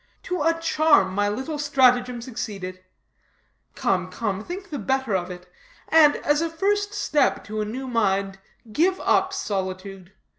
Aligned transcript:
To 0.23 0.41
a 0.41 0.59
charm, 0.59 1.13
my 1.13 1.29
little 1.29 1.59
stratagem 1.59 2.23
succeeded. 2.23 2.83
Come, 3.75 4.09
come, 4.09 4.43
think 4.43 4.69
better 4.87 5.15
of 5.15 5.29
it, 5.29 5.47
and, 5.89 6.15
as 6.15 6.41
a 6.41 6.49
first 6.49 6.91
step 6.91 7.43
to 7.43 7.61
a 7.61 7.65
new 7.65 7.87
mind, 7.87 8.39
give 8.71 8.99
up 9.01 9.31
solitude. 9.31 10.11